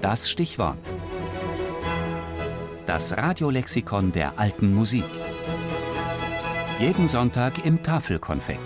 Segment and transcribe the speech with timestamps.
[0.00, 0.78] Das Stichwort.
[2.86, 5.04] Das Radiolexikon der alten Musik.
[6.78, 8.60] Jeden Sonntag im Tafelkonfekt.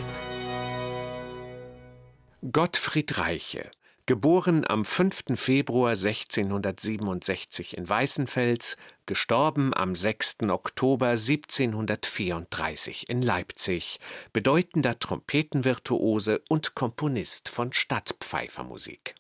[2.53, 3.69] Gottfried Reiche,
[4.07, 5.25] geboren am 5.
[5.35, 8.77] Februar 1667 in Weißenfels,
[9.07, 10.45] gestorben am 6.
[10.51, 13.99] Oktober 1734 in Leipzig,
[14.33, 19.17] bedeutender Trompetenvirtuose und Komponist von Stadtpfeifermusik.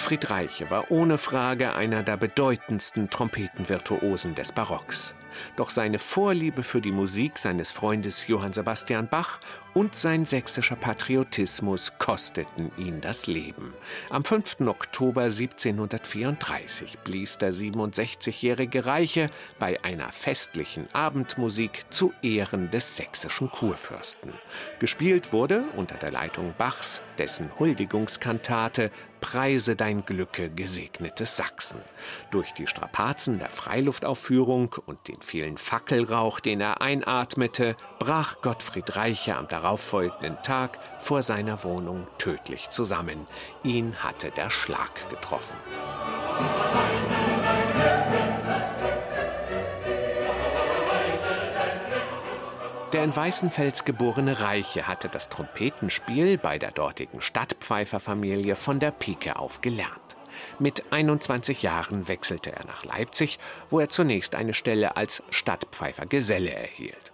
[0.00, 5.14] Gottfried Reiche war ohne Frage einer der bedeutendsten Trompetenvirtuosen des Barocks.
[5.56, 9.40] Doch seine Vorliebe für die Musik seines Freundes Johann Sebastian Bach
[9.74, 13.72] und sein sächsischer Patriotismus kosteten ihn das Leben.
[14.08, 14.62] Am 5.
[14.62, 24.32] Oktober 1734 blies der 67-jährige Reiche bei einer festlichen Abendmusik zu Ehren des sächsischen Kurfürsten.
[24.80, 31.80] Gespielt wurde unter der Leitung Bachs dessen Huldigungskantate Preise dein Glücke, gesegnetes Sachsen.
[32.30, 39.36] Durch die Strapazen der Freiluftaufführung und den vielen Fackelrauch, den er einatmete, brach Gottfried Reiche
[39.36, 43.26] am darauffolgenden Tag vor seiner Wohnung tödlich zusammen.
[43.62, 45.56] Ihn hatte der Schlag getroffen.
[52.92, 59.36] Der in Weißenfels geborene Reiche hatte das Trompetenspiel bei der dortigen Stadtpfeiferfamilie von der Pike
[59.36, 60.16] auf gelernt.
[60.58, 67.12] Mit 21 Jahren wechselte er nach Leipzig, wo er zunächst eine Stelle als Stadtpfeifergeselle erhielt.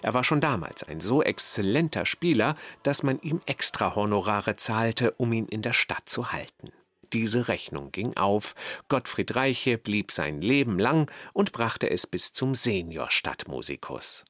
[0.00, 5.32] Er war schon damals ein so exzellenter Spieler, dass man ihm extra Honorare zahlte, um
[5.34, 6.72] ihn in der Stadt zu halten.
[7.12, 8.54] Diese Rechnung ging auf.
[8.88, 14.24] Gottfried Reiche blieb sein Leben lang und brachte es bis zum Senior Stadtmusikus.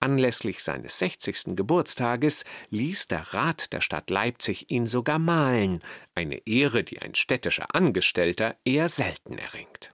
[0.00, 1.56] Anlässlich seines 60.
[1.56, 5.82] Geburtstages ließ der Rat der Stadt Leipzig ihn sogar malen,
[6.14, 9.92] eine Ehre, die ein städtischer Angestellter eher selten erringt.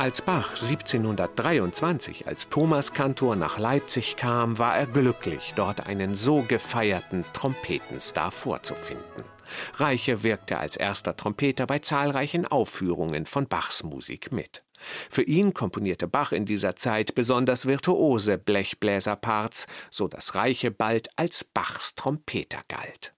[0.00, 7.26] Als Bach 1723 als Thomaskantor nach Leipzig kam, war er glücklich, dort einen so gefeierten
[7.34, 9.24] Trompetenstar vorzufinden.
[9.74, 14.64] Reiche wirkte als erster Trompeter bei zahlreichen Aufführungen von Bachs Musik mit.
[15.10, 21.44] Für ihn komponierte Bach in dieser Zeit besonders virtuose Blechbläserparts, so dass Reiche bald als
[21.44, 23.12] Bachs Trompeter galt.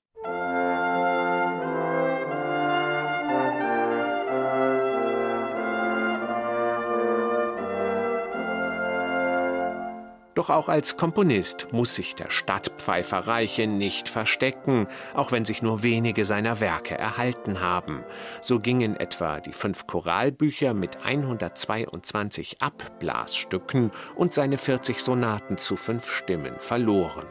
[10.35, 15.83] Doch auch als Komponist muss sich der Stadtpfeifer Reiche nicht verstecken, auch wenn sich nur
[15.83, 18.03] wenige seiner Werke erhalten haben.
[18.41, 26.11] So gingen etwa die fünf Choralbücher mit 122 Abblasstücken und seine 40 Sonaten zu fünf
[26.11, 27.27] Stimmen verloren.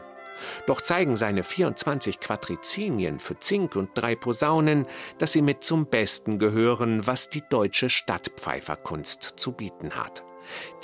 [0.66, 4.86] Doch zeigen seine 24 Quadrizinien für Zink und drei Posaunen,
[5.18, 10.24] dass sie mit zum Besten gehören, was die deutsche Stadtpfeiferkunst zu bieten hat.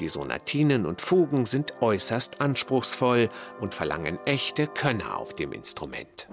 [0.00, 3.30] Die Sonatinen und Fugen sind äußerst anspruchsvoll
[3.60, 6.28] und verlangen echte Könner auf dem Instrument.